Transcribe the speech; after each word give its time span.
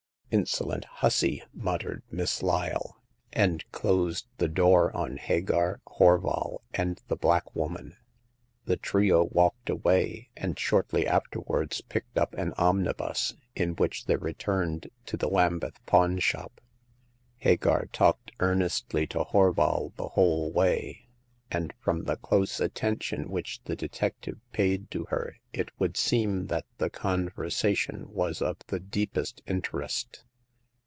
"Insolent 0.41 0.85
hussy!" 0.85 1.43
muttered 1.53 2.03
Miss 2.09 2.41
Lyle, 2.41 3.01
and 3.33 3.69
closed 3.73 4.27
the 4.37 4.47
door 4.47 4.95
on 4.95 5.17
Hagar, 5.17 5.81
Horval 5.85 6.59
and 6.73 7.01
the 7.09 7.17
black 7.17 7.53
woman. 7.53 7.97
The 8.63 8.77
trio 8.77 9.25
walked 9.25 9.69
away, 9.69 10.29
and 10.37 10.57
shortly 10.57 11.05
afterwards 11.05 11.81
picked 11.81 12.17
up 12.17 12.33
an 12.35 12.53
omnibus, 12.53 13.33
in 13.57 13.71
which 13.75 14.05
they 14.05 14.15
returned 14.15 14.89
to 15.07 15.17
the 15.17 15.27
Lambeth 15.27 15.85
pawn 15.85 16.17
shop. 16.19 16.61
Hagar 17.39 17.87
talked 17.87 18.31
ear 18.41 18.55
nestly 18.55 19.09
to 19.09 19.25
Horval 19.25 19.93
the 19.97 20.07
whole 20.07 20.49
way; 20.53 21.09
and 21.53 21.73
from 21.81 22.05
the 22.05 22.15
close 22.15 22.61
attention 22.61 23.29
which 23.29 23.59
the 23.65 23.75
detective 23.75 24.39
paid 24.53 24.89
to 24.89 25.03
her 25.09 25.35
it 25.51 25.69
would 25.77 25.97
seem 25.97 26.47
that 26.47 26.65
the 26.77 26.89
conversation 26.89 28.05
was 28.07 28.41
of 28.41 28.55
the 28.67 28.79
deepest 28.79 29.41
interest. 29.45 30.23